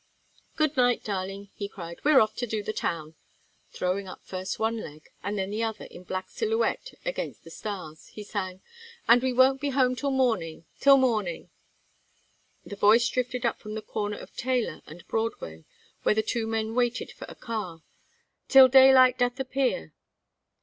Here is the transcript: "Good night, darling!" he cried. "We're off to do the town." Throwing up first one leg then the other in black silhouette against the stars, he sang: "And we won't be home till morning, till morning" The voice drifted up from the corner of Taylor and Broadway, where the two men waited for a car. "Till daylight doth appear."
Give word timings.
"Good 0.55 0.75
night, 0.77 1.03
darling!" 1.03 1.51
he 1.53 1.69
cried. 1.69 2.03
"We're 2.03 2.21
off 2.21 2.35
to 2.37 2.47
do 2.47 2.63
the 2.63 2.73
town." 2.73 3.13
Throwing 3.71 4.07
up 4.07 4.23
first 4.25 4.57
one 4.57 4.77
leg 4.79 5.07
then 5.23 5.51
the 5.51 5.61
other 5.61 5.85
in 5.85 6.05
black 6.05 6.31
silhouette 6.31 6.95
against 7.05 7.43
the 7.43 7.51
stars, 7.51 8.07
he 8.07 8.23
sang: 8.23 8.63
"And 9.07 9.21
we 9.21 9.31
won't 9.31 9.61
be 9.61 9.69
home 9.69 9.95
till 9.95 10.09
morning, 10.09 10.65
till 10.79 10.97
morning" 10.97 11.51
The 12.65 12.75
voice 12.75 13.07
drifted 13.09 13.45
up 13.45 13.59
from 13.59 13.75
the 13.75 13.83
corner 13.83 14.17
of 14.17 14.35
Taylor 14.35 14.81
and 14.87 15.07
Broadway, 15.07 15.65
where 16.01 16.15
the 16.15 16.23
two 16.23 16.47
men 16.47 16.73
waited 16.73 17.11
for 17.11 17.25
a 17.29 17.35
car. 17.35 17.83
"Till 18.47 18.69
daylight 18.69 19.19
doth 19.19 19.39
appear." 19.39 19.93